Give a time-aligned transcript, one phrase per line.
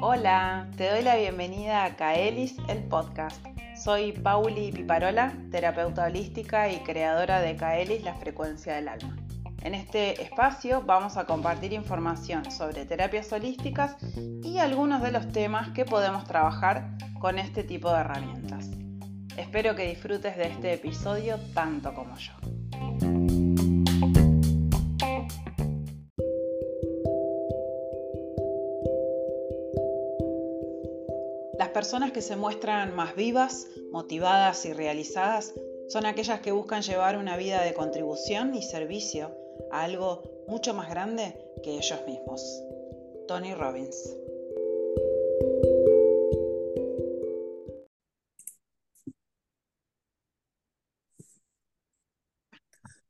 [0.00, 3.44] Hola, te doy la bienvenida a Kaelis, el podcast.
[3.76, 9.16] Soy Pauli Piparola, terapeuta holística y creadora de Kaelis, la frecuencia del alma.
[9.62, 13.96] En este espacio vamos a compartir información sobre terapias holísticas
[14.44, 18.70] y algunos de los temas que podemos trabajar con este tipo de herramientas.
[19.36, 22.32] Espero que disfrutes de este episodio tanto como yo.
[31.84, 35.52] Personas que se muestran más vivas, motivadas y realizadas
[35.86, 39.36] son aquellas que buscan llevar una vida de contribución y servicio
[39.70, 42.42] a algo mucho más grande que ellos mismos.
[43.28, 44.16] Tony Robbins.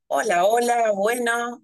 [0.09, 1.63] Hola, hola, bueno,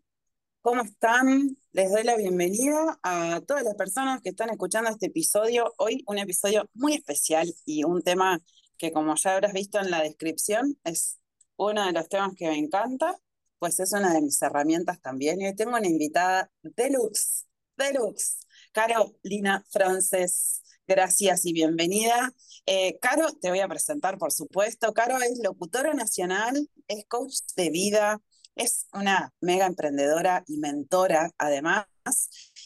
[0.62, 1.56] ¿cómo están?
[1.72, 5.72] Les doy la bienvenida a todas las personas que están escuchando este episodio.
[5.78, 8.40] Hoy un episodio muy especial y un tema
[8.76, 11.18] que como ya habrás visto en la descripción es
[11.56, 13.16] uno de los temas que me encanta,
[13.58, 15.40] pues es una de mis herramientas también.
[15.40, 18.40] Y hoy tengo una invitada deluxe, deluxe,
[18.72, 20.62] Carolina Frances.
[20.86, 22.34] Gracias y bienvenida.
[22.66, 24.92] Eh, Caro, te voy a presentar, por supuesto.
[24.92, 28.20] Caro es locutora nacional, es coach de vida,
[28.60, 31.86] es una mega emprendedora y mentora además,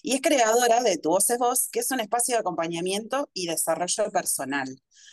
[0.03, 3.47] y es creadora de Tu Voz es Voz, que es un espacio de acompañamiento y
[3.47, 4.69] desarrollo personal.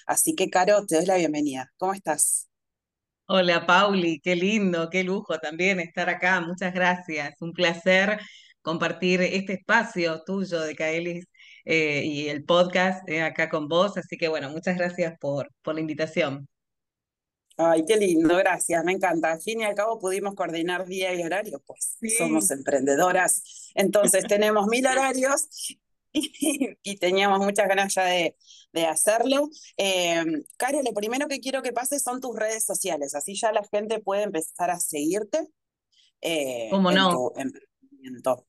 [0.07, 1.71] Así que, Caro, te doy la bienvenida.
[1.77, 2.49] ¿Cómo estás?
[3.27, 6.41] Hola, Pauli, qué lindo, qué lujo también estar acá.
[6.41, 7.35] Muchas gracias.
[7.41, 8.19] Un placer
[8.63, 11.27] compartir este espacio tuyo de Kaelis
[11.63, 13.97] eh, y el podcast eh, acá con vos.
[13.97, 16.47] Así que, bueno, muchas gracias por la invitación.
[17.57, 19.33] Ay, qué lindo, gracias, me encanta.
[19.33, 24.67] Al fin y al cabo pudimos coordinar día y horario, pues somos emprendedoras, entonces tenemos
[24.67, 25.47] mil horarios
[26.13, 28.35] y, teníamos muchas ganas ya de,
[28.87, 29.49] hacerlo.
[29.77, 30.23] Eh,
[30.57, 33.99] Caro, lo primero que quiero que pase son tus redes sociales, así ya la gente
[33.99, 35.47] puede empezar a seguirte.
[36.21, 37.31] Eh, ¿Cómo no?
[37.35, 38.45] emprendimiento.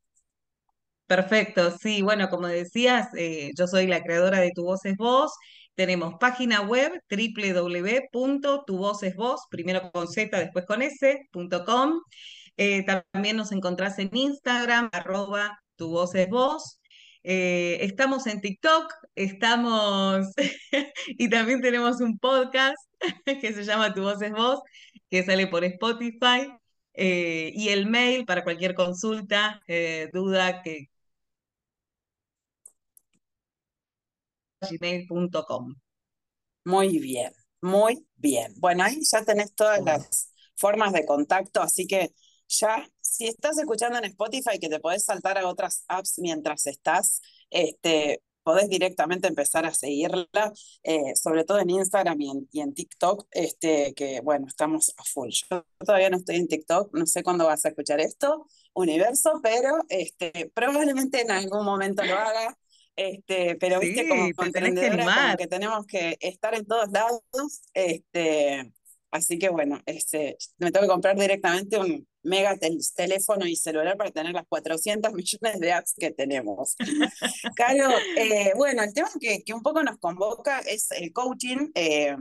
[1.06, 5.32] Perfecto, sí, bueno, como decías, eh, yo soy la creadora de Tu Voz es Voz
[5.74, 6.92] tenemos página web
[8.12, 12.00] www.tuvocesvoz, primero con Z, después con S.com.
[12.56, 16.12] Eh, también nos encontrás en Instagram, arroba tu voz
[17.24, 20.26] eh, estamos en TikTok, estamos
[21.06, 22.76] y también tenemos un podcast
[23.24, 24.60] que se llama Tu Voz es Voz,
[25.08, 26.52] que sale por Spotify.
[26.94, 29.62] Eh, y el mail para cualquier consulta,
[30.12, 30.88] duda que,
[34.70, 35.74] gmail.com.
[36.64, 38.54] Muy bien, muy bien.
[38.56, 42.12] Bueno, ahí ya tenés todas las formas de contacto, así que
[42.48, 47.20] ya, si estás escuchando en Spotify, que te podés saltar a otras apps mientras estás,
[47.50, 50.52] este, podés directamente empezar a seguirla,
[50.82, 55.30] eh, sobre todo en Instagram y en, TikTok, este, que bueno, estamos a full.
[55.30, 59.84] Yo todavía no estoy en TikTok, no sé cuándo vas a escuchar esto, universo, pero
[59.88, 62.58] este, probablemente en algún momento lo haga.
[62.96, 67.22] Este, pero viste, como emprendedora, como que tenemos que estar en todos lados.
[67.72, 68.72] Este,
[69.10, 72.56] así que bueno, este, me tengo que comprar directamente un mega
[72.94, 76.76] teléfono y celular para tener las 400 millones de apps que tenemos.
[77.56, 81.70] Claro, eh, bueno, el tema que, que, un poco nos convoca es el coaching.
[81.74, 82.16] Eh,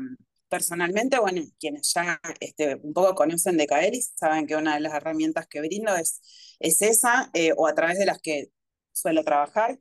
[0.52, 4.94] personalmente, bueno, quienes ya este, un poco conocen de Caeris saben que una de las
[4.94, 6.20] herramientas que brindo es,
[6.60, 8.50] es esa, eh, o a través de las que
[8.92, 9.80] suelo trabajar,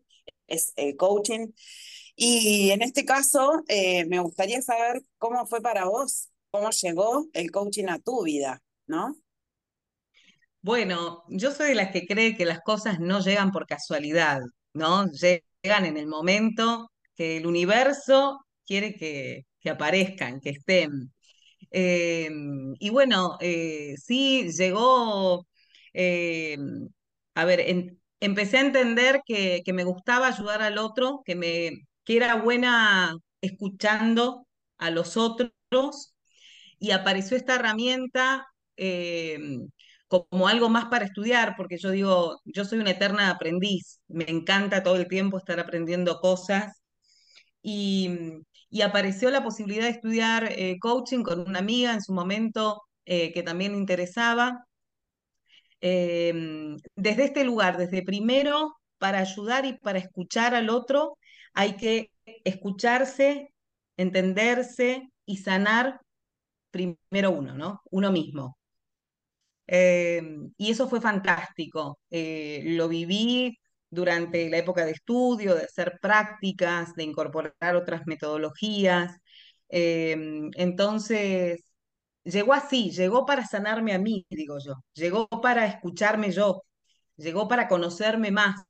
[0.51, 1.49] es el coaching.
[2.17, 7.51] Y en este caso, eh, me gustaría saber cómo fue para vos, cómo llegó el
[7.51, 9.17] coaching a tu vida, ¿no?
[10.63, 14.41] Bueno, yo soy de las que cree que las cosas no llegan por casualidad,
[14.75, 15.07] ¿no?
[15.13, 21.13] Llegan en el momento que el universo quiere que, que aparezcan, que estén.
[21.71, 25.47] Em, y bueno, eh, sí, llegó,
[27.35, 32.17] a ver, en, empecé a entender que, me gustaba ayudar al otro, que, me, que
[32.17, 34.47] era buena escuchando
[34.79, 36.15] a los otros
[36.79, 38.47] y apareció esta herramienta
[38.77, 39.39] eh,
[40.09, 44.83] como algo más para estudiar, porque yo digo, yo soy una eterna aprendiz, me encanta
[44.83, 46.83] todo el tiempo estar aprendiendo cosas
[47.63, 48.11] y,
[48.83, 53.43] apareció la posibilidad de estudiar eh, coaching con una amiga en su momento eh, que
[53.43, 54.65] también interesaba
[55.81, 61.19] Em, desde este lugar, desde primero, para ayudar y para escuchar al otro,
[61.55, 62.11] hay que
[62.45, 63.53] escucharse,
[63.97, 66.01] entenderse y sanar
[66.71, 67.83] primero uno, ¿no?
[67.91, 68.59] Uno mismo.
[69.67, 70.23] Eh,
[70.57, 71.99] y eso fue fantástico.
[72.11, 79.17] Eh, lo viví durante la época de estudio, de hacer prácticas, de incorporar otras metodologías.
[79.69, 80.17] Eh,
[80.57, 81.63] entonces,
[82.25, 86.63] llegó así, llegó para sanarme a mí, digo yo, llegó para escucharme yo,
[87.17, 88.65] llegó para conocerme más,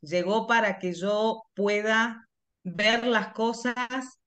[0.00, 2.28] llegó para que yo pueda
[2.62, 4.18] ver las cosas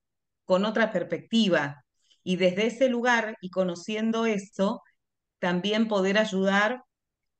[0.45, 1.83] con otra perspectiva.
[2.23, 4.81] Y desde ese lugar y conociendo eso,
[5.39, 6.83] también poder ayudar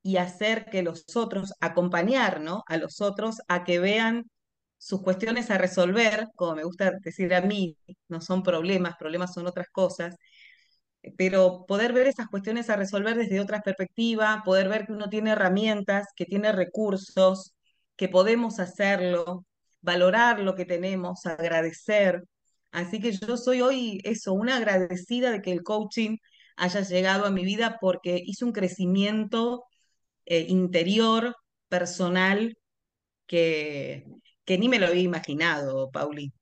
[0.04, 2.64] y hacer que los otros, acompañar ¿no?
[2.68, 4.30] a los otros a que vean
[4.78, 7.78] sus cuestiones a resolver, como me gusta decir a mí,
[8.08, 10.16] no son problemas, problemas son otras cosas,
[11.18, 15.32] pero poder ver esas cuestiones a resolver desde otra perspectiva, poder ver que uno tiene
[15.32, 17.54] herramientas, que tiene recursos,
[17.96, 19.46] que podemos hacerlo,
[19.82, 22.24] valorar lo que tenemos, agradecer.
[22.72, 26.18] Así que yo soy hoy eso, una agradecida de que el coaching
[26.58, 29.64] haya llegado a mi vida porque hizo un crecimiento
[30.26, 31.36] eh, interior,
[31.70, 32.58] personal,
[33.28, 34.06] que,
[34.46, 36.34] que ni me lo había imaginado, Pauli.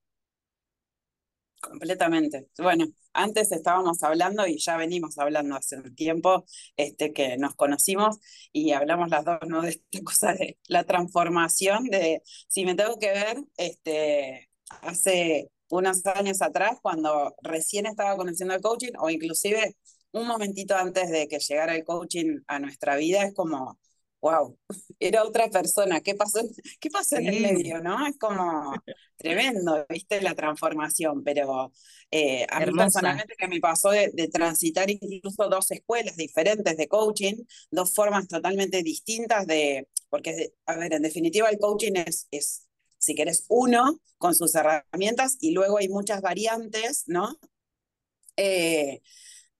[1.69, 2.47] Completamente.
[2.59, 6.45] Bueno, antes estábamos hablando y ya venimos hablando hace un tiempo
[6.77, 8.19] este, que nos conocimos
[8.51, 9.61] y hablamos las dos ¿no?
[9.63, 14.49] de esta cosa de la transformación, de si me tengo que ver, este,
[14.81, 19.75] hace unos años atrás, cuando recién estaba conociendo el coaching o inclusive
[20.11, 23.79] un momentito antes de que llegara el coaching a nuestra vida, es como,
[24.25, 24.57] wow,
[24.99, 26.39] era otra persona, ¿qué pasó,
[26.79, 28.07] qué pasó en el medio, no?
[28.07, 28.73] Es como
[29.15, 31.71] tremendo, viste, la transformación, pero
[32.09, 37.35] eh, a mí personalmente que me pasó de, transitar incluso dos escuelas diferentes de coaching,
[37.69, 42.65] dos formas totalmente distintas de, porque, a ver, en definitiva el coaching es, es
[42.97, 47.37] si querés, uno con sus herramientas y luego hay muchas variantes, ¿no?
[48.37, 49.01] Eh,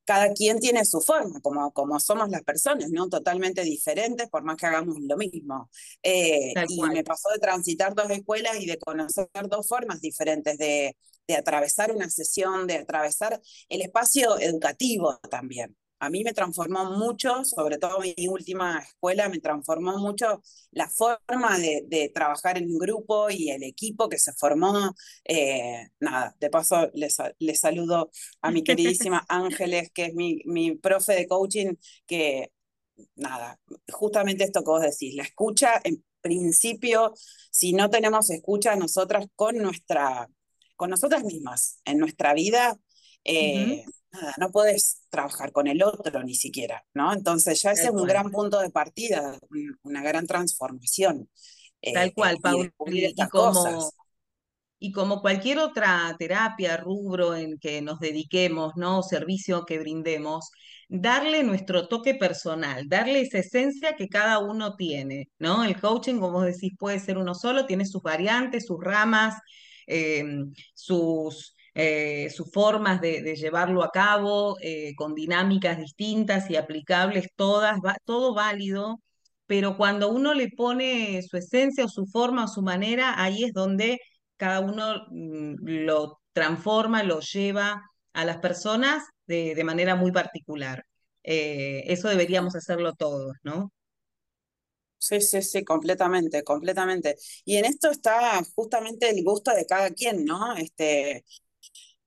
[0.06, 3.10] cada quien tiene su forma, como, como somos las personas, ¿no?
[3.10, 5.70] Totalmente diferentes, por más que hagamos lo mismo.
[6.04, 10.96] Eh, y me pasó de transitar dos escuelas y de conocer dos formas diferentes de,
[11.28, 17.44] de atravesar una sesión, de atravesar el espacio educativo también a mí me transformó mucho,
[17.46, 23.50] sobre todo mi última escuela, me transformó mucho la forma de, trabajar en grupo y
[23.50, 24.96] el equipo que se formó.
[25.24, 27.18] Eh, nada, de paso les,
[27.60, 28.12] saludo
[28.42, 31.76] a mi queridísima Ángeles, que es mi, mi profe de coaching,
[32.06, 32.52] que
[33.16, 33.60] nada,
[33.92, 37.14] justamente esto que vos decís, la escucha, en principio,
[37.52, 40.30] si no tenemos escucha nosotras con nuestra,
[40.76, 42.78] con nosotras mismas en nuestra vida,
[43.24, 43.86] eh,
[44.38, 47.14] no puedes trabajar con el otro ni siquiera, ¿no?
[47.14, 49.38] Entonces ya ese es un gran punto de partida,
[49.84, 51.30] una gran transformación.
[51.94, 52.74] Tal eh, cual, Paul.
[52.88, 53.92] Y, como,
[54.80, 59.04] y como cualquier otra terapia, rubro en que nos dediquemos, ¿no?
[59.04, 60.50] Servicio que brindemos,
[60.88, 65.64] darle nuestro toque personal, darle esa esencia que cada uno tiene, ¿no?
[65.64, 69.36] El coaching, como vos decís, puede ser uno solo, tiene sus variantes, sus ramas,
[69.88, 77.28] em, sus eh, sus formas de, llevarlo a cabo, eh, con dinámicas distintas y aplicables
[77.36, 79.02] todas, todo válido,
[79.46, 83.54] pero cuando uno le pone su esencia o su forma o su manera, ahí es
[83.54, 84.00] donde
[84.38, 85.56] cada uno mm,
[85.86, 87.82] lo transforma, lo lleva
[88.14, 90.86] a las personas de, manera muy particular.
[91.24, 93.72] Eh, eso deberíamos hacerlo todos, ¿no?
[94.98, 97.16] Sí, sí, sí, completamente, completamente.
[97.44, 100.56] Y en esto está justamente el gusto de cada quien, ¿no?
[100.56, 101.24] Este,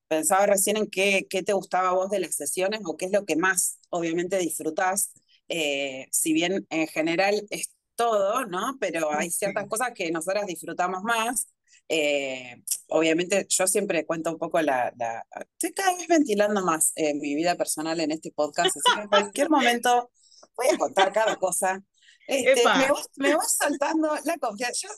[0.09, 3.11] pensaba recién en qué, qué te gustaba a vos de las sesiones o qué es
[3.11, 5.13] lo que más obviamente disfrutás,
[5.47, 8.77] eh, si bien en general es todo, ¿no?
[8.79, 11.47] Pero hay ciertas cosas que nosotras disfrutamos más.
[11.87, 17.13] Eh, obviamente yo siempre cuento un poco la, la, Estoy cada vez ventilando más eh,
[17.13, 20.11] mi vida personal en este podcast, así que en cualquier momento
[20.55, 21.83] voy a contar cada cosa.
[22.29, 22.63] Este,
[23.17, 24.87] me, va, saltando la confianza.
[24.87, 24.89] Yo,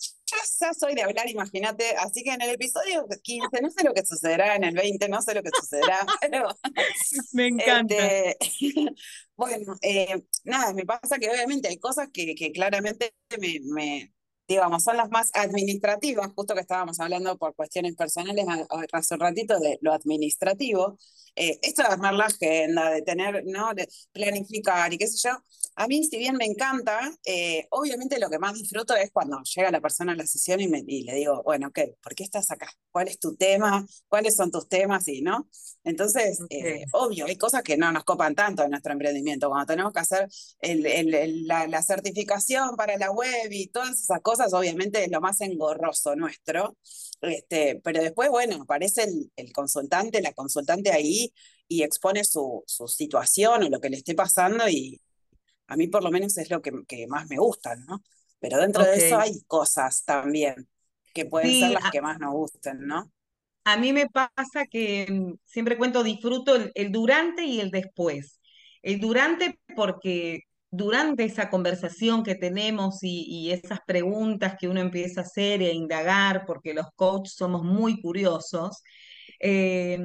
[0.60, 1.96] ya soy de hablar, imagínate.
[1.96, 5.22] Así que en el episodio 15, no sé lo que sucederá, en el 20, no
[5.22, 6.06] sé lo que sucederá.
[7.32, 7.96] me encanta.
[7.96, 8.38] Este,
[9.38, 14.14] bueno, eh, nada, me pasa que obviamente hay cosas que, que claramente me, me,
[14.46, 18.46] digamos, son las más administrativas, justo que estábamos hablando por cuestiones personales
[18.92, 20.98] hace un ratito de lo administrativo.
[21.38, 23.74] Eh, esto de armar la agenda, de tener, ¿no?
[23.74, 25.42] De planificar y qué sé yo
[25.76, 29.72] a mí, si bien me encanta, eh, obviamente lo que más disfruto es cuando llega
[29.72, 32.70] la persona a la sesión y, me, le digo, bueno, ok, ¿por qué estás acá?
[32.92, 33.86] ¿Cuál es tu tema?
[34.08, 35.08] ¿Cuáles son tus temas?
[35.08, 35.48] Y, ¿no?
[35.84, 39.50] Entonces, eh, obvio, hay cosas que no nos copan tanto en nuestro emprendimiento.
[39.50, 40.28] Cuando tenemos que hacer
[40.62, 46.78] la, certificación para la web y todas esas cosas, obviamente es lo más engorroso nuestro.
[47.22, 51.34] Este, pero después, bueno, aparece el, consultante, la consultante ahí
[51.68, 55.02] y expone su, su situación o lo que le esté pasando y
[55.72, 58.04] a mí por lo menos es lo que, más me gusta, ¿no?
[58.40, 60.68] Pero dentro de eso hay cosas también
[61.14, 63.10] que pueden ser las que más nos gusten, ¿no?
[63.64, 68.42] A mí me pasa que mm, siempre cuento, disfruto el, durante y el después.
[68.82, 75.24] El durante porque durante esa conversación que tenemos y, esas preguntas que uno empieza a
[75.24, 78.84] hacer e indagar, porque los coaches somos muy curiosos,
[79.40, 80.00] eh,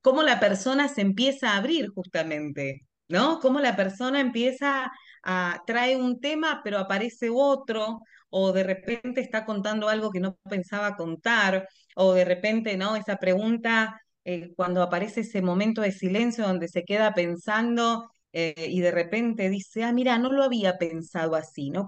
[0.00, 3.38] cómo la persona se empieza a abrir justamente, ¿no?
[3.38, 4.90] Cómo la persona empieza
[5.24, 8.00] a, trae un tema, pero aparece otro,
[8.30, 12.96] o de repente está contando algo que no pensaba contar, o de repente, ¿no?
[12.96, 18.80] Esa pregunta, eh, cuando aparece ese momento de silencio donde se queda pensando eh, y
[18.80, 21.86] de repente dice, ah, mira, no lo había pensado así, ¿no?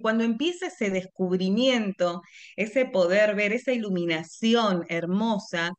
[0.00, 2.22] Cuando empieza ese descubrimiento,
[2.56, 5.72] ese poder ver, esa iluminación hermosa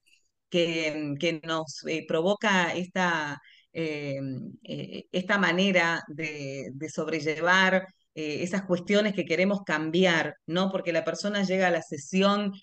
[0.50, 3.40] que, que nos eh, provoca esta,
[3.72, 10.72] esta manera de, sobrellevar eh, esas cuestiones que queremos cambiar, ¿no?
[10.72, 12.54] Porque la persona llega a la sesión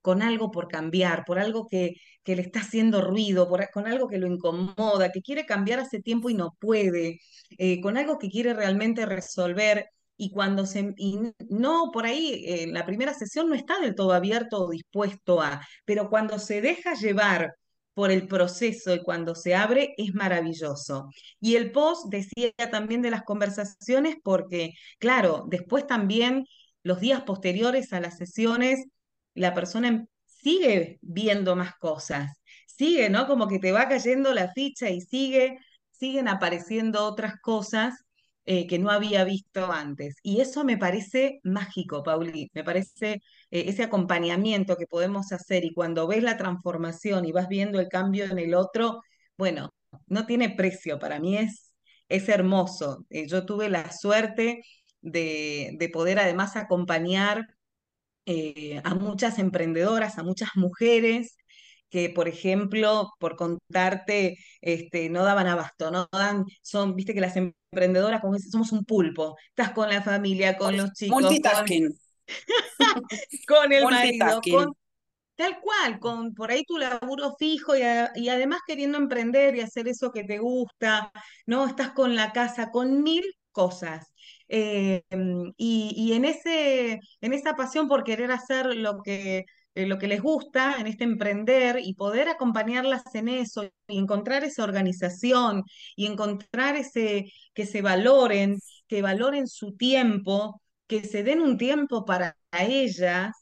[0.00, 4.08] con algo por cambiar, por algo que, que le está haciendo ruido, por, con algo
[4.08, 7.20] que lo incomoda, que quiere cambiar hace tiempo y no puede,
[7.58, 9.86] eh, con algo que quiere realmente resolver.
[10.16, 13.94] Y cuando se, y no, por ahí en eh, la primera sesión no está del
[13.94, 17.54] todo abierto o dispuesto a, pero cuando se deja llevar
[17.94, 21.08] por el proceso y cuando se abre es maravilloso.
[21.40, 26.46] Y el post decía también de las conversaciones porque, claro, después también
[26.82, 28.84] los días posteriores a las sesiones,
[29.34, 32.30] la persona sigue viendo más cosas,
[32.66, 33.26] sigue, ¿no?
[33.26, 35.58] Como que te va cayendo la ficha y sigue,
[35.90, 37.94] siguen apareciendo otras cosas
[38.44, 40.16] eh, que no había visto antes.
[40.22, 43.22] Y eso me parece mágico, Pauli, me parece
[43.52, 47.88] eh, ese acompañamiento que podemos hacer y cuando ves la transformación y vas viendo el
[47.88, 49.02] cambio en el otro,
[49.38, 49.72] bueno,
[50.08, 51.72] no tiene precio, para mí es,
[52.08, 53.06] es hermoso.
[53.10, 54.62] Eh, yo tuve la suerte
[55.00, 57.46] de, de poder además acompañar
[58.84, 61.36] a muchas emprendedoras, a muchas mujeres
[61.92, 67.36] que, por ejemplo, por contarte, este, no daban abasto, no dan, son, viste que las
[67.36, 71.20] emprendedoras, como somos un pulpo, estás con la familia, con los chicos.
[71.20, 71.94] Multitasking.
[73.70, 74.72] el marido, con,
[75.34, 77.82] Tal cual, con por ahí tu laburo fijo y,
[78.16, 81.10] y, además queriendo emprender y hacer eso que te gusta,
[81.46, 81.66] ¿no?
[81.66, 84.12] Estás con la casa, con mil cosas.
[84.48, 85.02] Eh,
[85.56, 90.08] y, y en, ese, en esa pasión por querer hacer lo que, eh, lo que
[90.08, 95.64] les gusta en este emprender y poder acompañarlas en eso y encontrar esa organización
[95.96, 98.58] y encontrar ese que se valoren,
[98.88, 100.61] que valoren su tiempo,
[101.00, 103.32] que se den un tiempo para ellas.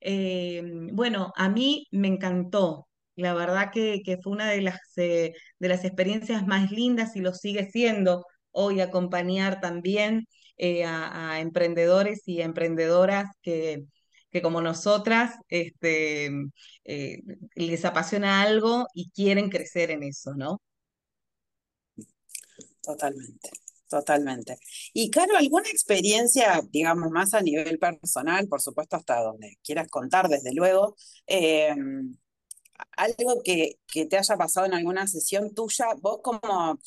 [0.00, 2.88] Eh, bueno, a mí me encantó.
[3.16, 7.34] La verdad que, fue una de las, eh, de las experiencias más lindas y lo
[7.34, 10.26] sigue siendo hoy acompañar también
[10.84, 13.84] a, a emprendedores y emprendedoras que,
[14.30, 16.30] que como nosotras este,
[16.84, 17.22] eh,
[17.54, 20.60] les apasiona algo y quieren crecer en eso, ¿no?
[22.82, 23.50] Totalmente,
[23.90, 24.58] totalmente.
[24.94, 30.28] Y claro, ¿alguna experiencia, digamos, más a nivel personal, por supuesto, hasta donde quieras contar,
[30.28, 31.74] desde luego, eh,
[32.96, 36.78] algo que, que, te haya pasado en alguna sesión tuya, vos como,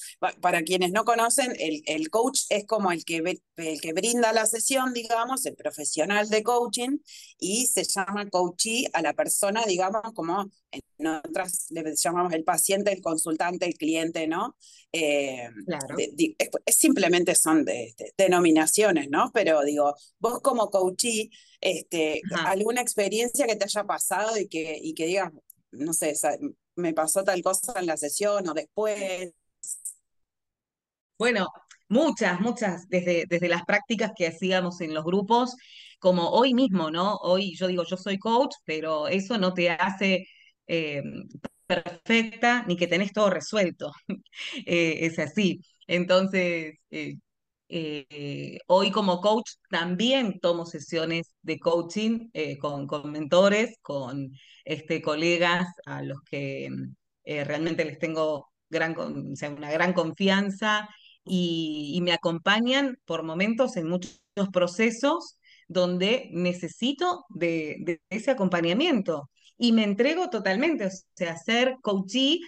[0.42, 4.46] para quienes no conocen, el, el coach es como el que, el que brinda la
[4.46, 7.00] sesión, digamos, el profesional de coaching,
[7.40, 12.92] y se llama coachee a la persona, digamos, como en otras le llamamos el paciente,
[12.92, 14.56] el consultante, el cliente, ¿no?
[14.92, 15.96] Eh, claro.
[15.98, 19.32] es, simplemente son de, denominaciones, ¿no?
[19.34, 21.30] Pero digo, vos como coachee,
[21.62, 25.32] este, alguna experiencia que te haya pasado y que, y que digas,
[25.74, 26.14] no sé,
[26.76, 29.34] me pasó tal cosa en la sesión o después.
[31.18, 31.48] Bueno,
[31.90, 35.56] muchas, muchas, desde, desde las prácticas que hacíamos en los grupos,
[36.00, 37.16] como hoy mismo, ¿no?
[37.18, 40.26] Hoy yo digo, yo soy coach, pero eso no te hace
[40.68, 41.02] eh,
[41.82, 43.92] perfecta ni que tenés todo resuelto.
[44.66, 45.62] Eh, es así.
[45.88, 47.16] Entonces, eh,
[47.70, 54.32] eh, hoy como coach también tomo sesiones de coaching con, con, mentores, con
[54.64, 56.70] este, colegas a los que
[57.24, 60.90] eh, realmente les tengo una gran confianza
[61.26, 64.20] y, me acompañan por momentos en muchos
[64.52, 72.40] procesos donde necesito de, ese acompañamiento y me entrego totalmente, o sea, ser coachee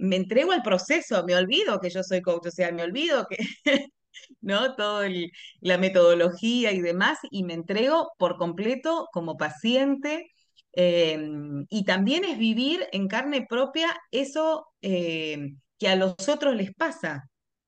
[0.00, 3.36] me entrego al proceso, me olvido que yo soy coach, o sea, me olvido que,
[4.40, 4.74] ¿no?
[4.76, 5.08] Toda
[5.60, 10.30] la metodología y demás, y me entrego por completo como paciente.
[10.76, 16.74] Em, y también es vivir en carne propia eso em, que a los otros les
[16.74, 17.24] pasa,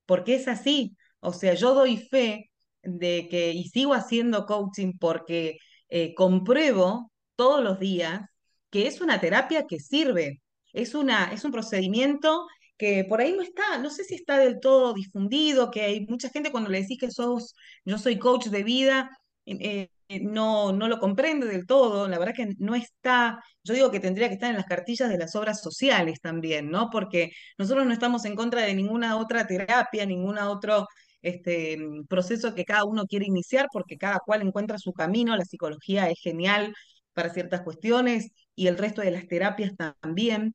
[0.07, 0.97] porque es así.
[1.21, 2.51] O sea, yo doy fe
[2.83, 5.59] de que, y sigo haciendo coaching porque
[5.89, 8.23] eh, compruebo todos los días
[8.71, 12.47] que es una terapia que sirve, es, una, es un procedimiento
[12.77, 16.29] que por ahí no está, no sé si está del todo difundido, que hay mucha
[16.31, 19.11] gente cuando le decís que sos, yo soy coach de vida,
[19.47, 23.91] eh, eh, no, no lo comprende del todo, la verdad que no está, yo digo
[23.91, 26.91] que tendría que estar en las cartillas de las obras sociales también, ¿no?
[26.91, 30.87] Porque nosotros no estamos en contra de ninguna otra terapia, ningún otro
[31.23, 36.09] este, proceso que cada uno quiere iniciar, porque cada cual encuentra su camino, la psicología
[36.11, 36.73] es genial
[37.13, 40.55] para ciertas cuestiones y el resto de las terapias también.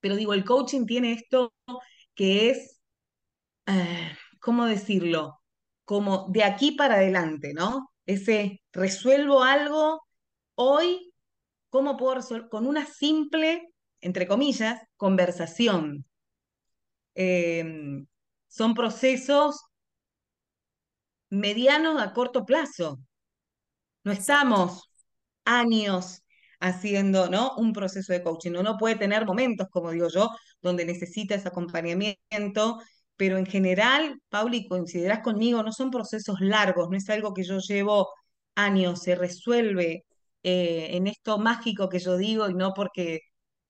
[0.00, 1.54] Pero digo, el coaching tiene esto
[2.14, 2.80] que es,
[3.66, 5.40] eh, ¿cómo decirlo?
[5.84, 7.90] Como de aquí para adelante, ¿no?
[8.08, 10.00] Ese resuelvo algo
[10.54, 11.12] hoy,
[11.68, 12.48] ¿cómo puedo resolver?
[12.48, 13.68] Con una simple,
[14.00, 16.06] entre comillas, conversación.
[17.14, 18.06] Em,
[18.46, 19.60] son procesos
[21.28, 22.98] medianos a corto plazo.
[24.04, 24.90] No estamos
[25.44, 26.22] años
[26.60, 27.56] haciendo ¿no?
[27.56, 28.52] un proceso de coaching.
[28.52, 30.30] Uno puede tener momentos, como digo yo,
[30.62, 32.80] donde necesita ese acompañamiento,
[33.18, 37.58] pero en general, Pauli, coincidirás conmigo, no son procesos largos, no es algo que yo
[37.60, 38.08] llevo
[38.54, 40.04] años, se resuelve
[40.42, 43.20] eh, en esto mágico que yo digo y no porque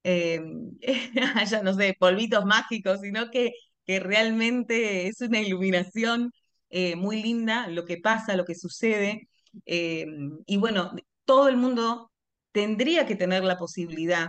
[0.05, 0.41] eh,
[1.37, 3.53] haya, no sé, polvitos mágicos, sino que,
[3.87, 6.31] que realmente es una iluminación
[6.71, 9.29] eh, muy linda lo que pasa, lo que sucede.
[9.65, 10.93] y bueno,
[11.25, 12.11] todo el mundo
[12.53, 14.29] tendría que tener la posibilidad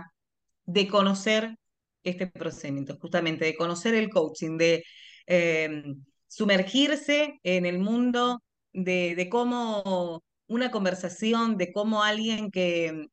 [0.64, 1.56] de conocer
[2.04, 4.84] este procedimiento, justamente de conocer el coaching, de
[5.30, 13.06] em, sumergirse en el mundo de, cómo una conversación, de cómo alguien que,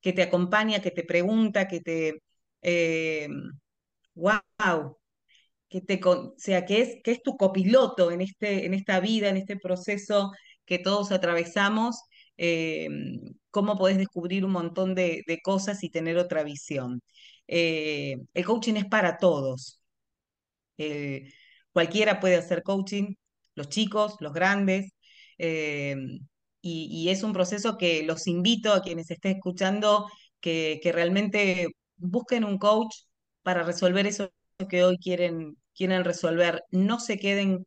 [0.00, 2.22] que te acompaña, que te pregunta, que te...
[4.14, 4.94] wow, em,
[5.68, 6.00] que te,
[6.38, 10.32] sea, que es, que es tu copiloto en, este, en esta vida, en este proceso
[10.64, 12.02] que todos atravesamos,
[12.36, 13.20] em,
[13.50, 17.02] cómo podés descubrir un montón de, cosas y tener otra visión.
[17.46, 19.80] Eh, el coaching es para todos.
[20.78, 21.30] Eh,
[21.78, 23.14] cualquiera puede hacer coaching,
[23.54, 24.94] los chicos, los grandes,
[25.38, 25.94] eh,
[26.60, 30.08] y, es un proceso que los invito a quienes estén escuchando
[30.40, 32.94] que, que realmente busquen un coach
[33.44, 34.32] para resolver eso
[34.68, 36.64] que hoy quieren, quieren resolver.
[36.72, 37.64] No se queden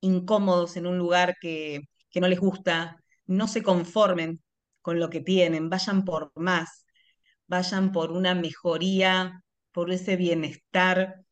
[0.00, 4.42] incómodos en un lugar que, que no les gusta, no se conformen
[4.82, 6.84] con lo que tienen, vayan por más,
[7.46, 11.24] vayan por una mejoría, por ese bienestar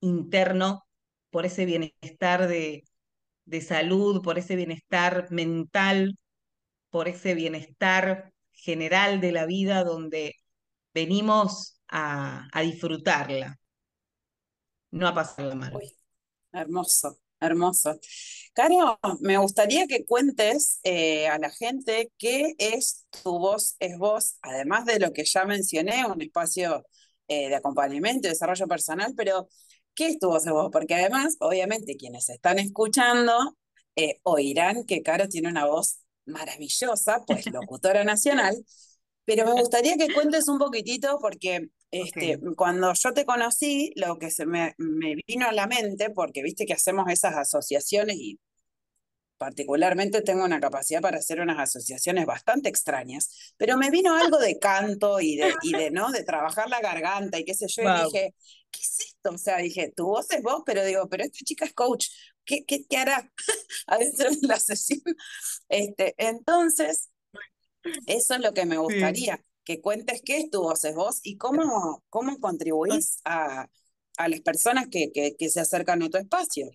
[0.00, 0.87] interno,
[1.30, 2.84] por ese bienestar de,
[3.66, 6.16] salud, por ese bienestar mental,
[6.90, 10.34] por ese bienestar general de la vida donde
[10.94, 13.58] venimos a, disfrutarla,
[14.90, 15.72] no a pasarla mal.
[16.52, 17.98] hermoso, hermoso.
[18.52, 24.36] Caro, me gustaría que cuentes eh, a la gente qué es tu voz es voz,
[24.42, 26.84] además de lo que ya mencioné, un espacio
[27.28, 29.48] eh, de acompañamiento desarrollo personal, pero
[29.98, 30.70] ¿qué es tu voz es voz?
[30.70, 33.56] Porque además, obviamente, quienes están escuchando
[33.96, 38.56] eh, oirán que Caro tiene una voz maravillosa, pues locutora nacional,
[39.24, 44.30] pero me gustaría que cuentes un poquitito porque este, Cuando yo te conocí, lo que
[44.30, 48.38] se me, me, vino a la mente, porque viste que hacemos esas asociaciones y
[49.38, 54.58] particularmente tengo una capacidad para hacer unas asociaciones bastante extrañas, pero me vino algo de
[54.58, 56.10] canto y de, y de, ¿no?
[56.10, 58.34] de trabajar la garganta y qué sé yo, y dije,
[58.70, 59.30] ¿qué es esto?
[59.30, 62.08] O sea, dije, tu voz es vos, pero digo, pero esta chica es coach,
[62.44, 63.32] ¿qué, qué, qué hará
[63.86, 65.00] adentro de la sesión?
[65.68, 67.10] Este, entonces,
[68.06, 71.36] eso es lo que me gustaría, que cuentes qué es tu voz es vos y
[71.38, 73.68] cómo, cómo contribuís a,
[74.16, 76.70] a las personas que, que, que se acercan a tu espacio.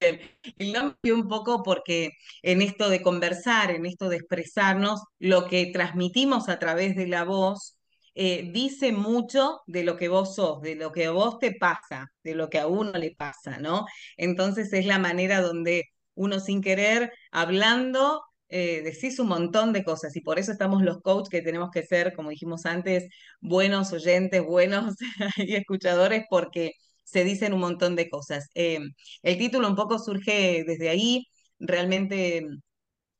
[0.00, 2.10] El nombre un poco porque
[2.42, 7.24] en esto de conversar, en esto de expresarnos, lo que transmitimos a través de la
[7.24, 7.76] voz
[8.14, 12.08] eh, dice mucho de lo que vos sos, de lo que a vos te pasa,
[12.22, 13.86] de lo que a uno le pasa, ¿no?
[14.16, 15.84] Entonces es la manera donde
[16.14, 21.00] uno sin querer, hablando, eh, decís un montón de cosas y por eso estamos los
[21.02, 23.08] coaches que tenemos que ser, como dijimos antes,
[23.40, 24.94] buenos oyentes, buenos
[25.36, 26.72] y escuchadores porque
[27.10, 28.50] se dicen un montón de cosas.
[28.54, 28.80] Eh,
[29.22, 31.26] el título un poco surge desde ahí,
[31.58, 32.46] realmente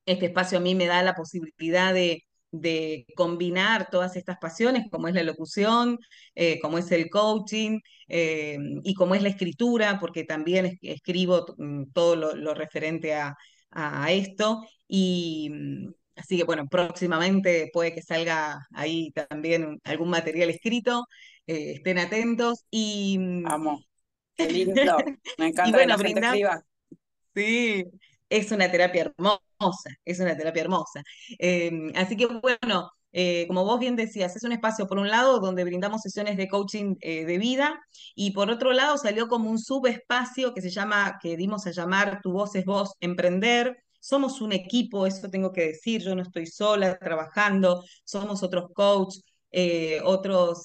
[0.07, 2.25] este espacio a mí me da la posibilidad de,
[3.15, 5.99] combinar todas estas pasiones, como es la locución,
[6.35, 11.93] eh, como es el coaching eh, y como es la escritura, porque también escribo mm,
[11.93, 13.37] todo lo, referente a,
[14.11, 14.63] esto.
[14.89, 21.07] Y mm, así que bueno, próximamente puede que salga ahí también algún material escrito.
[21.47, 22.65] Eh, estén atentos.
[22.71, 23.45] Y, mm,
[24.37, 24.75] Qué lindo.
[25.39, 26.63] Me encanta bueno, que la gente
[27.35, 27.85] Sí,
[28.29, 31.03] es una terapia hermosa, es una terapia hermosa.
[31.39, 35.41] Em, así que bueno, eh, como vos bien decías, es un espacio por un lado
[35.41, 37.81] donde brindamos sesiones de coaching eh, de vida
[38.15, 42.21] y por otro lado salió como un subespacio que se llama, que dimos a llamar
[42.23, 43.77] Tu voz es vos, emprender.
[44.09, 49.23] Somos un equipo, eso tengo que decir, yo no estoy sola trabajando, somos otros coaches,
[49.51, 50.65] eh, otros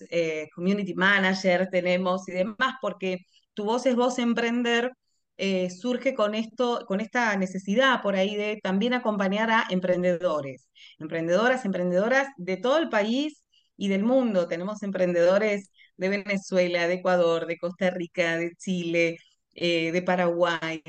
[0.55, 3.19] community managers tenemos y demás, porque
[3.53, 4.91] Tu voz es vos, emprender
[5.37, 11.65] eh, surge con esto, con esta necesidad por ahí de también acompañar a emprendedores, emprendedoras,
[11.65, 13.43] emprendedoras de todo el país
[13.75, 14.47] y del mundo.
[14.47, 19.17] Tenemos emprendedores de Venezuela, de Ecuador, de Costa Rica, de Chile,
[19.55, 20.81] eh, de Paraguay,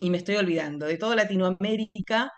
[0.00, 2.32] y me estoy olvidando, de toda Latinoamérica,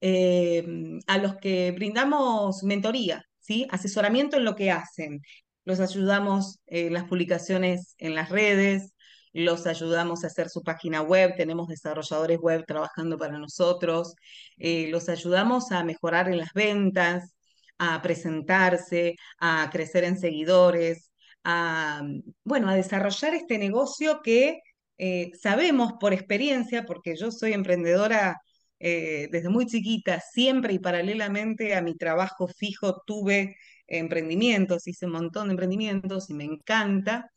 [0.00, 0.64] eh,
[1.06, 3.66] a los que brindamos mentoría, ¿sí?
[3.70, 5.20] asesoramiento en lo que hacen.
[5.64, 8.94] Los ayudamos en las publicaciones en las redes,
[9.32, 14.14] los ayudamos a hacer su página web, tenemos desarrolladores web trabajando para nosotros,
[14.56, 17.34] eh, los ayudamos a mejorar en las ventas,
[17.78, 21.12] a presentarse, a crecer en seguidores,
[21.44, 22.02] a,
[22.44, 24.60] bueno, a desarrollar este negocio que
[24.98, 28.40] eh, sabemos por experiencia, porque yo soy emprendedora
[28.80, 33.56] eh, desde muy chiquita, siempre y paralelamente a mi trabajo fijo tuve
[33.86, 37.30] emprendimientos, hice un montón de emprendimientos y me encanta.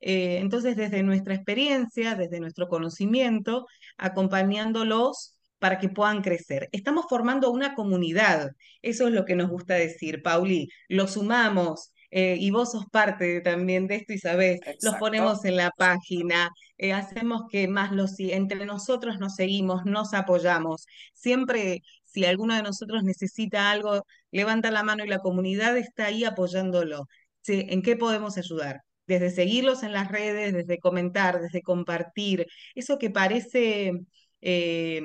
[0.00, 3.66] Eh, entonces, desde nuestra experiencia, desde nuestro conocimiento,
[3.98, 6.68] acompañándolos para que puedan crecer.
[6.72, 11.92] Estamos formando una comunidad, eso es lo que nos gusta decir, Pauli, los sumamos.
[12.10, 16.50] Eh, y vos sos parte también de esto y sabés, los ponemos en la página,
[16.76, 20.86] eh, hacemos que más los entre nosotros nos seguimos, nos apoyamos.
[21.14, 26.24] Siempre, si alguno de nosotros necesita algo, levanta la mano y la comunidad está ahí
[26.24, 27.06] apoyándolo.
[27.46, 28.82] ¿En qué podemos ayudar?
[29.10, 32.46] desde seguirlos en las redes, desde comentar, desde compartir,
[32.76, 33.92] eso que parece,
[34.40, 35.02] eh,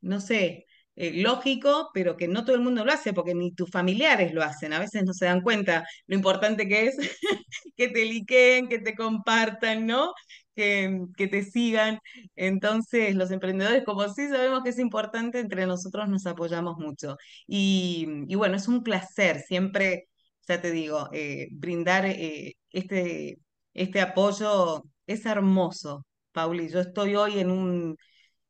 [0.00, 0.65] no sé,
[0.96, 4.42] eh, lógico, pero que no todo el mundo lo hace, porque ni tus familiares lo
[4.42, 6.96] hacen, a veces no se dan cuenta lo importante que es
[7.76, 10.12] que te liqueen, que te compartan, ¿no?
[10.54, 11.98] Que, que, te sigan.
[12.34, 17.16] Entonces, los emprendedores, como sí sabemos que es importante, entre nosotros nos apoyamos mucho.
[17.46, 20.08] Y, y bueno, es un placer siempre
[20.48, 23.38] ya te digo, eh, brindar eh, este,
[23.74, 26.68] este apoyo es hermoso, Pauli.
[26.68, 27.96] Yo estoy hoy en un,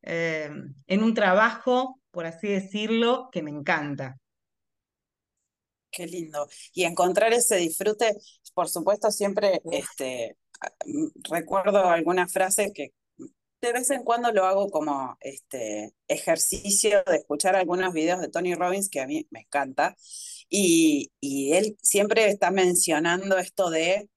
[0.01, 4.17] en un trabajo, por así decirlo, que me encanta.
[5.91, 6.47] Qué lindo.
[6.73, 8.17] Y encontrar ese disfrute,
[8.55, 10.35] por supuesto, siempre este,
[11.29, 12.95] recuerdo alguna frase que
[13.61, 18.55] de vez en cuando lo hago como este ejercicio de escuchar algunos videos de Tony
[18.55, 19.95] Robbins que a mí me encanta.
[20.49, 24.09] Y, él siempre está mencionando esto de,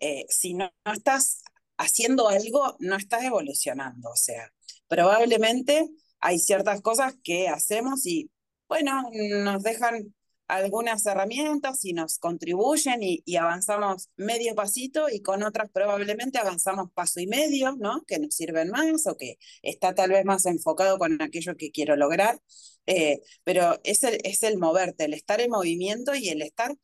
[0.00, 1.42] eh, si no, estás
[1.76, 4.08] haciendo algo, no estás evolucionando.
[4.08, 4.50] O sea,
[4.88, 5.90] probablemente
[6.24, 8.30] hay ciertas cosas que hacemos y,
[8.66, 9.02] bueno,
[9.44, 10.14] nos dejan
[10.48, 16.90] algunas herramientas y nos contribuyen y, y, avanzamos medio pasito y con otras probablemente avanzamos
[16.94, 18.04] paso y medio, ¿no?
[18.06, 21.94] Que nos sirven más o que está tal vez más enfocado con aquello que quiero
[21.94, 22.40] lograr.
[22.86, 26.74] Eh, pero es el, es el moverte, el estar en movimiento y el estar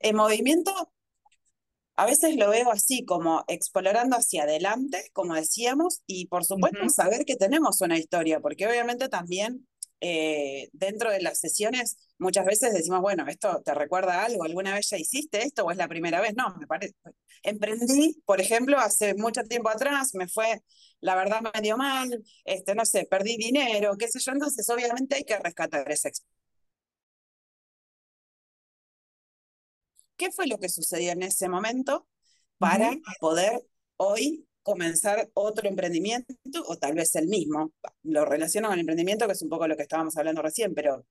[0.00, 0.92] en movimiento,
[1.98, 7.24] a veces lo veo así, como explorando hacia adelante, como decíamos, y por supuesto saber
[7.24, 9.66] que tenemos una historia, porque obviamente también
[10.00, 14.88] eh, dentro de las sesiones muchas veces decimos, bueno, esto te recuerda algo, alguna vez
[14.90, 16.34] ya hiciste esto o es la primera vez.
[16.36, 16.94] No, me parece.
[17.42, 20.62] Emprendí, por ejemplo, hace mucho tiempo atrás, me fue,
[21.00, 25.24] la verdad, medio mal, este, no sé, perdí dinero, qué sé yo, entonces obviamente hay
[25.24, 26.37] que rescatar esa experiencia.
[30.18, 32.06] ¿Qué fue lo que sucedió en ese momento
[32.58, 33.64] para poder
[33.96, 36.34] hoy comenzar otro emprendimiento
[36.66, 37.72] o tal vez el mismo.
[38.02, 41.06] Lo relaciono con el emprendimiento, que es un poco lo que estábamos hablando recién, pero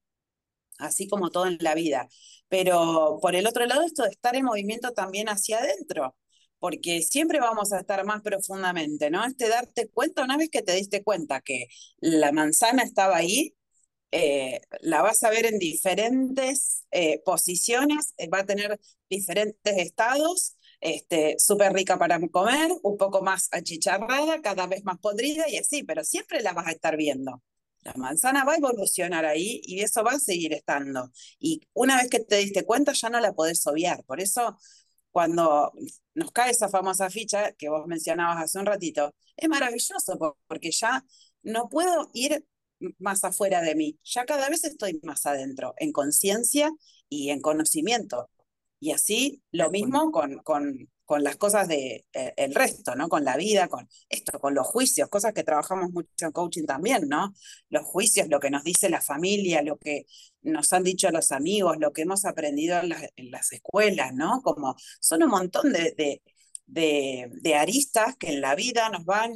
[0.78, 2.08] así como todo en la vida.
[2.50, 6.16] Pero por el otro lado, esto de estar en movimiento también hacia adentro,
[6.60, 9.26] porque siempre vamos a estar más profundamente, ¿no?
[9.26, 11.66] Este darte cuenta, una vez que te diste cuenta que
[12.00, 13.56] la manzana estaba ahí,
[14.12, 20.56] eh, la vas a ver en diferentes eh, posiciones, eh, va a tener diferentes estados
[20.80, 25.84] este, súper rica para comer, un poco más achicharrada, cada vez más podrida y así,
[25.84, 27.44] pero siempre la vas a estar viendo.
[27.82, 31.12] La manzana va a evolucionar ahí y eso va a seguir estando.
[31.40, 34.04] Y una vez que te diste cuenta ya no la podés obviar.
[34.06, 34.58] Por eso
[35.12, 35.72] cuando
[36.16, 41.04] nos cae esa famosa ficha que vos mencionabas hace un ratito, es maravilloso porque ya
[41.44, 42.46] no puedo ir
[43.00, 46.72] más afuera de mí, ya cada vez estoy más adentro, en conciencia
[47.10, 48.30] y en conocimiento.
[48.80, 53.08] Y así lo mismo con, con, con las cosas de eh, el resto, ¿no?
[53.08, 57.08] Con la vida, con esto, con los juicios, cosas que trabajamos mucho en coaching también,
[57.08, 57.34] ¿no?
[57.70, 60.06] Los juicios, lo que nos dice la familia, lo que
[60.42, 64.42] nos han dicho los amigos, lo que hemos aprendido en, las escuelas, ¿no?
[64.44, 66.22] Como son un montón de, de,
[67.32, 69.32] de, aristas que en la vida nos van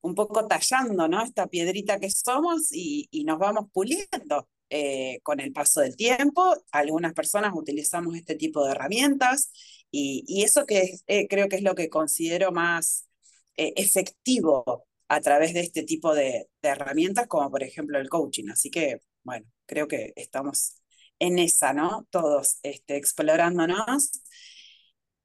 [0.00, 1.22] un poco tallando, ¿no?
[1.22, 4.48] Esta piedrita que somos y, y nos vamos puliendo.
[4.68, 6.56] Eh, con el paso del tiempo.
[6.72, 9.52] Algunas personas utilizamos este tipo de herramientas
[9.92, 13.08] y, eso que eh, creo que es lo que considero más
[13.56, 18.48] eh, efectivo a través de este tipo de, herramientas, como por ejemplo el coaching.
[18.50, 20.82] Así que, bueno, creo que estamos
[21.20, 22.06] en esa, ¿no?
[22.10, 24.10] Todos este, explorándonos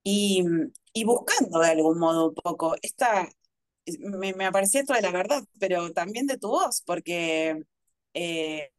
[0.04, 0.44] y,
[0.94, 3.28] y buscando de algún modo un poco esta,
[4.00, 7.64] me, me aparecía esto de la verdad, pero también de tu voz, porque
[8.14, 8.72] eh,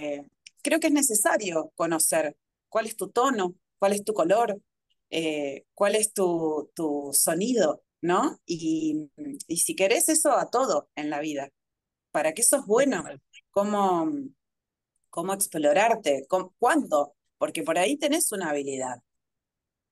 [0.63, 2.37] creo que es necesario conocer
[2.69, 4.61] cuál es tu tono, cuál es tu color,
[5.11, 8.41] eh, cuál es tu, tu sonido, ¿no?
[8.47, 9.11] Y,
[9.49, 11.51] y, si querés eso a todo en la vida,
[12.13, 13.05] ¿para qué sos bueno?
[13.51, 14.11] ¿Cómo,
[15.11, 16.27] cómo explorarte?
[16.59, 17.15] ¿Cuándo?
[17.39, 19.03] Porque por ahí tenés una habilidad,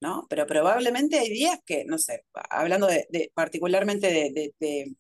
[0.01, 0.27] ¿no?
[0.31, 4.96] Pero probablemente hay días que, no sé, hablando de, particularmente de, de,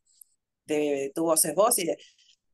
[0.74, 1.98] de, tu voz es vos y de,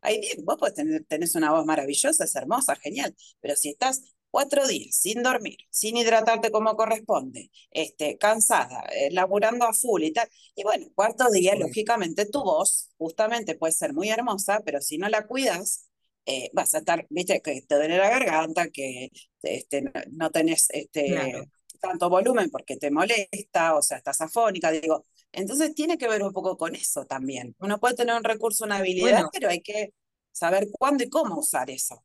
[0.00, 4.02] hay días, vos podés tener, tenés una voz maravillosa, es hermosa, genial, pero si estás
[4.31, 10.12] cuatro días sin dormir, sin hidratarte como corresponde, este, cansada, eh, laburando a full y
[10.12, 10.29] tal.
[10.55, 15.09] Y bueno, cuarto día, lógicamente, tu voz justamente puede ser muy hermosa, pero si no
[15.09, 15.88] la cuidas,
[16.26, 19.11] eh, vas a estar, viste, que te duele la garganta, que
[19.42, 21.48] este, no tenés este,
[21.81, 25.07] tanto volumen porque te molesta, o sea, estás afónica, digo.
[25.37, 27.55] Entonces tiene que ver un poco con eso también.
[27.59, 29.90] Uno puede tener un recurso, una habilidad, pero hay que
[30.33, 32.03] saber cuándo y cómo usar eso.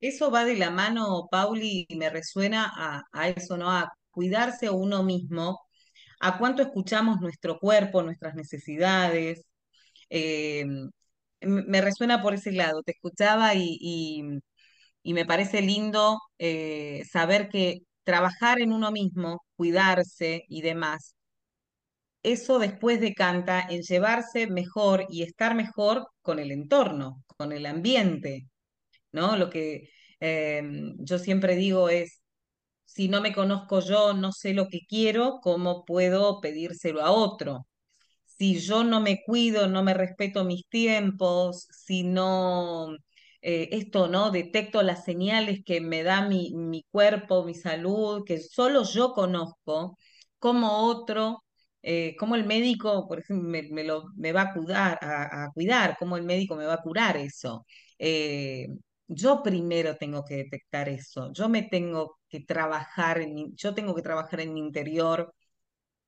[0.00, 3.70] Eso va de la mano, Pauli, y me resuena a, eso, ¿no?
[3.70, 5.60] A cuidarse a uno mismo,
[6.18, 9.46] a cuánto escuchamos nuestro cuerpo, nuestras necesidades.
[10.10, 10.64] Eh,
[11.42, 12.82] me resuena por ese lado.
[12.82, 14.22] Te escuchaba y,
[15.04, 21.16] me parece lindo eh, saber que trabajar en uno mismo, cuidarse y demás,
[22.32, 28.48] eso después decanta en llevarse mejor y estar mejor con el entorno, con el ambiente.
[29.12, 29.36] ¿no?
[29.36, 32.22] Lo que em, yo siempre digo es,
[32.84, 37.66] si no me conozco yo, no sé lo que quiero, ¿cómo puedo pedírselo a otro?
[38.26, 42.88] Si yo no me cuido, no me respeto mis tiempos, si no,
[43.42, 44.30] eh, esto, ¿no?
[44.30, 49.98] Detecto las señales que me da mi, mi cuerpo, mi salud, que solo yo conozco,
[50.38, 51.44] como otro
[51.88, 54.52] eh, cómo el médico, por ejemplo, me, lo, me va a
[55.54, 57.64] cuidar, cómo el médico me va a curar eso.
[57.98, 58.66] Eh,
[59.06, 64.02] yo primero tengo que detectar eso, yo me tengo que trabajar, en yo tengo que
[64.02, 65.32] trabajar en mi interior,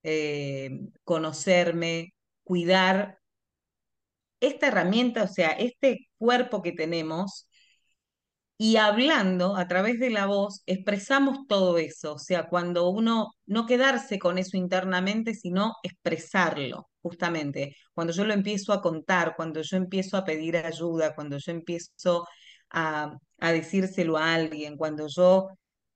[0.03, 0.71] eh,
[1.05, 2.15] conocerme,
[2.45, 3.19] cuidar
[4.41, 7.48] esta herramienta, o sea, este cuerpo que tenemos,
[8.61, 13.67] y hablando a través de la voz, expresamos todo eso, o sea, cuando uno no
[13.67, 17.77] quedarse con eso internamente, sino expresarlo, justamente.
[17.95, 22.27] Cuando yo lo empiezo a contar, cuando yo empiezo a pedir ayuda, cuando yo empiezo
[22.71, 25.49] a, decírselo a alguien, cuando yo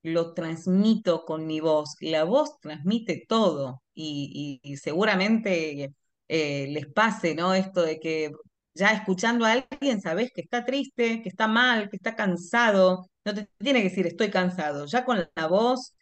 [0.02, 1.96] lo transmito con mi voz.
[2.00, 5.94] La voz transmite todo y, seguramente
[6.28, 7.54] eh, les pase, ¿no?
[7.54, 8.30] Esto de que
[8.74, 13.06] ya escuchando a alguien sabes que está triste, que está mal, que está cansado.
[13.24, 15.94] No te tiene que decir estoy cansado, ya con la voz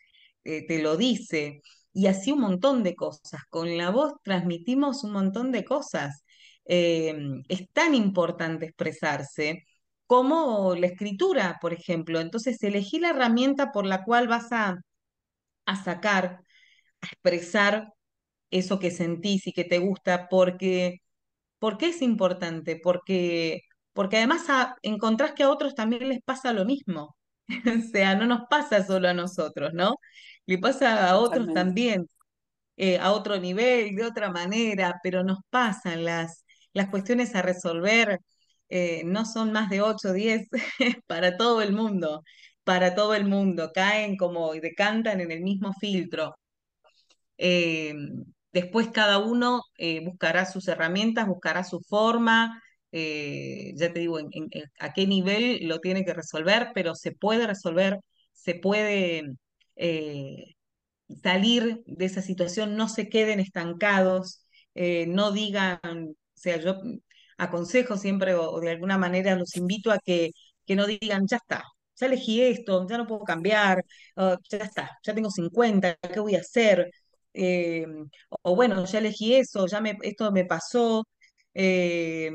[0.44, 1.60] eh, te lo dice.
[1.92, 3.42] Y así un montón de cosas.
[3.50, 6.24] Con la voz transmitimos un montón de cosas.
[6.66, 7.14] Eh,
[7.48, 9.64] es tan importante expresarse
[10.06, 12.20] como la escritura, por ejemplo.
[12.20, 14.76] Entonces, elegí la herramienta por la cual vas a,
[15.66, 16.40] a sacar,
[17.02, 17.92] a expresar
[18.50, 21.00] eso que sentís y que te gusta, porque
[21.60, 22.80] ¿Por qué es importante?
[22.82, 24.46] Porque, porque además
[24.82, 27.16] encontrás que a otros también les pasa lo mismo.
[27.66, 29.96] o sea, no nos pasa solo a nosotros, ¿no?
[30.46, 32.06] Le pasa a otros también,
[32.76, 38.20] eh, a otro nivel, de otra manera, pero nos pasan las, las cuestiones a resolver.
[38.68, 40.48] Eh, no son más de 8 o 10
[41.06, 42.22] para todo el mundo,
[42.64, 46.36] para todo el mundo, caen como y decantan en el mismo filtro.
[47.38, 47.94] Eh,
[48.52, 54.18] Después cada uno eh, buscará sus herramientas, buscará su forma, eh, ya te digo,
[54.78, 57.98] a qué nivel lo tiene que resolver, pero se puede resolver,
[58.32, 59.24] se puede
[59.76, 60.54] eh,
[61.22, 66.80] salir de esa situación, no se queden estancados, no digan, o sea, yo
[67.38, 70.30] aconsejo siempre o, de alguna manera los invito a que,
[70.66, 71.64] que no digan, ya está,
[71.96, 73.84] ya elegí esto, ya no puedo cambiar,
[74.16, 76.90] oh, ya está, ya tengo 50, ¿qué voy a hacer?
[77.34, 77.86] Eh,
[78.42, 81.06] o bueno, ya elegí eso, ya me, esto me pasó,
[81.54, 82.30] eh,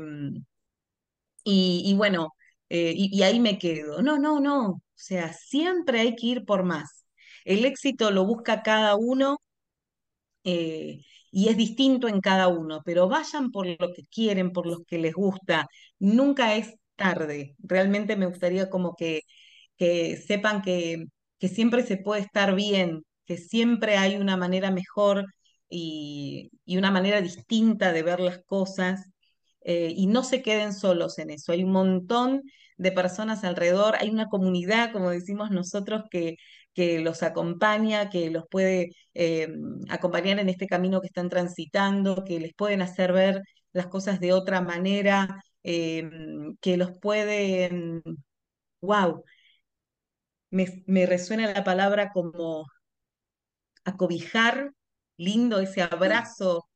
[1.44, 2.34] y, y bueno,
[2.68, 4.02] eh, y, y ahí me quedo.
[4.02, 7.06] No, no, no, o sea, siempre hay que ir por más.
[7.44, 9.38] El éxito lo busca cada uno
[10.44, 14.84] eh, y es distinto en cada uno, pero vayan por lo que quieren, por lo
[14.84, 15.66] que les gusta.
[15.98, 17.56] Nunca es tarde.
[17.58, 19.22] Realmente me gustaría como que,
[19.76, 21.04] que sepan que,
[21.38, 25.26] que siempre se puede estar bien, que siempre hay una manera mejor
[25.68, 29.06] y, y una manera distinta de ver las cosas.
[29.62, 31.52] eh, y no se queden solos en eso.
[31.52, 32.42] Hay un montón
[32.76, 36.36] de personas alrededor, hay una comunidad, como decimos nosotros, que,
[36.74, 39.48] que los acompaña, que los puede eh,
[39.88, 44.32] acompañar en este camino que están transitando, que les pueden hacer ver las cosas de
[44.32, 46.08] otra manera, eh,
[46.60, 48.02] que los pueden,
[48.80, 49.24] wow,
[50.50, 52.66] me, me resuena la palabra como
[53.86, 54.72] acobijar,
[55.16, 56.68] lindo ese abrazo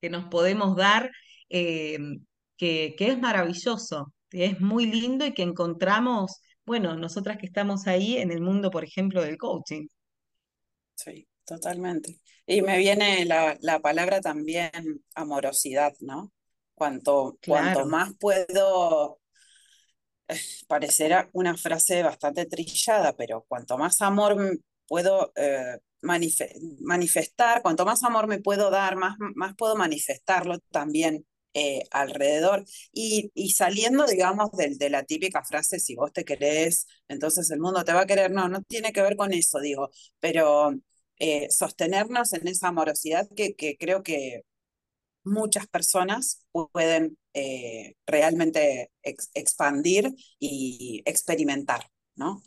[0.00, 1.10] que nos podemos dar,
[1.48, 1.98] eh,
[2.56, 7.86] que, que es maravilloso, que es muy lindo y que encontramos, bueno, nosotras que estamos
[7.86, 9.86] ahí en el mundo, por ejemplo, del coaching.
[10.94, 12.20] sí, totalmente.
[12.46, 14.70] Y me viene la, la palabra también
[15.14, 16.32] amorosidad, ¿no?
[16.74, 19.20] Cuanto, cuanto más puedo
[20.66, 28.02] parecerá una frase bastante trillada, pero cuanto más amor puedo eh, manife- manifestar, cuanto más
[28.04, 32.64] amor me puedo dar, más, más puedo manifestarlo también eh, alrededor.
[32.92, 37.60] Y, y saliendo, digamos, del- de, la típica frase, si vos te querés, entonces el
[37.60, 38.30] mundo te va a querer.
[38.32, 40.72] No, no tiene que ver con eso, digo, pero
[41.18, 44.42] eh, sostenernos en esa amorosidad que, que creo que
[45.24, 51.86] muchas personas pueden eh, realmente ex- expandir y experimentar,
[52.16, 52.42] ¿no?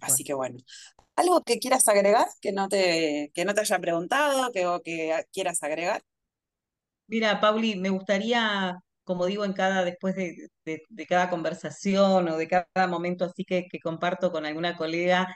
[0.00, 0.58] Así que bueno,
[1.16, 5.24] ¿algo que quieras agregar, que no te, que no te haya preguntado, que, o que
[5.32, 6.02] quieras agregar?
[7.06, 12.48] Mira, Pauli, me gustaría, como digo en cada, después de, de- cada conversación o de
[12.48, 15.28] cada momento así que, que comparto con alguna colega,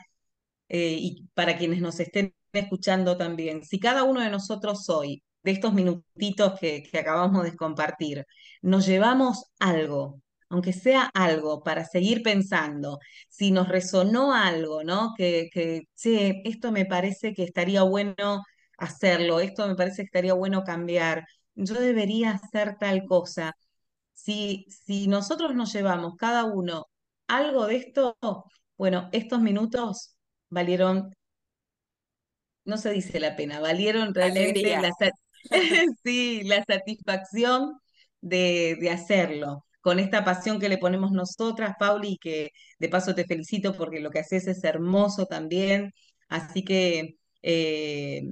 [0.69, 5.53] eh, y para quienes nos estén escuchando también, si cada uno de nosotros hoy, de
[5.53, 8.27] estos minutitos que acabamos de compartir,
[8.63, 15.13] nos llevamos algo, aunque sea algo, para seguir pensando, si nos resonó algo, ¿no?
[15.17, 18.43] Que, que, che, esto me parece que estaría bueno
[18.79, 23.53] hacerlo, esto me parece que estaría bueno cambiar, yo debería hacer tal cosa.
[24.15, 26.87] Si, si nosotros nos llevamos cada uno
[27.29, 28.17] algo de esto,
[28.77, 30.17] bueno, estos minutos
[30.51, 31.13] valieron,
[32.65, 34.91] no se dice la pena, valieron realmente la,
[36.05, 37.79] sí, la satisfacción
[38.21, 39.65] de, de hacerlo.
[39.87, 44.01] Con esta pasión que le ponemos nosotras, Pauli, y que de paso te felicito porque
[44.01, 45.93] lo que haces es hermoso también.
[46.29, 48.23] Así que eh,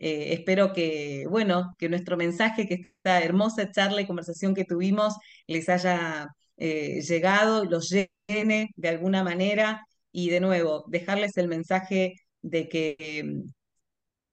[0.00, 5.14] eh, espero que, bueno, que nuestro mensaje, que esta hermosa charla y conversación que tuvimos,
[5.46, 9.86] les haya eh, llegado, los llene de alguna manera.
[10.10, 13.44] Y de nuevo, dejarles el mensaje de que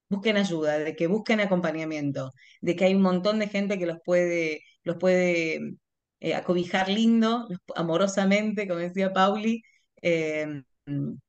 [0.09, 2.31] busquen ayuda, de que busquen acompañamiento,
[2.61, 5.75] de que hay un montón de gente que los puede, los puede
[6.23, 9.61] eh, acobijar lindo, amorosamente, como decía Pauli,
[10.01, 10.63] eh,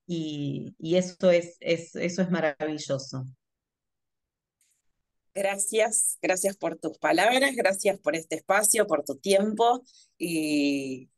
[0.07, 3.25] y, y eso es, es, eso es maravilloso.
[5.35, 9.83] Gracias, gracias por tus palabras, gracias por este espacio, por tu tiempo
[10.17, 11.11] y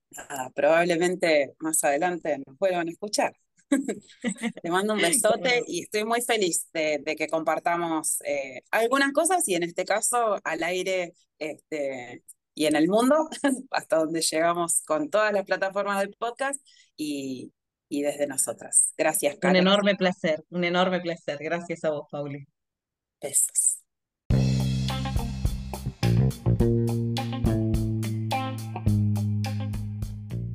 [0.55, 3.37] probablemente más adelante nos vuelvan a escuchar.
[4.63, 9.13] Te mando un ¿Cómo besote y estoy muy feliz de, de que compartamos eh, algunas
[9.13, 12.23] cosas y en este caso al aire este,
[12.57, 13.29] y en el mundo,
[13.71, 16.59] hasta donde llegamos con todas las plataformas del podcast
[16.97, 17.53] y,
[17.89, 18.95] y desde nosotras.
[18.97, 19.59] Gracias, Un Caro.
[19.59, 21.37] enorme placer, un enorme placer.
[21.39, 22.47] Gracias a vos, Pauli.
[23.21, 23.83] Besos.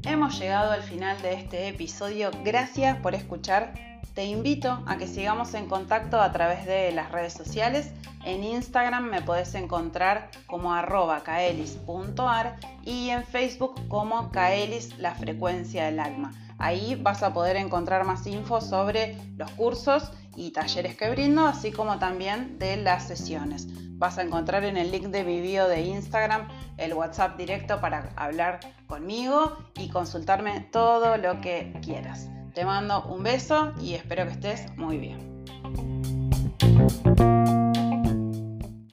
[0.03, 2.31] Hemos llegado al final de este episodio.
[2.43, 3.90] Gracias por escuchar.
[4.13, 7.93] Te invito a que sigamos en contacto a través de las redes sociales.
[8.25, 15.85] En Instagram me podés encontrar como arroba kaelis.ar y en Facebook como Kaelis la frecuencia
[15.85, 16.33] del alma.
[16.57, 21.71] Ahí vas a poder encontrar más info sobre los cursos y talleres que brindo, así
[21.71, 23.67] como también de las sesiones.
[23.97, 28.09] Vas a encontrar en el link de mi bio de Instagram el WhatsApp directo para
[28.17, 32.27] hablar conmigo y consultarme todo lo que quieras.
[32.53, 35.31] Te mando un beso y espero que estés muy bien.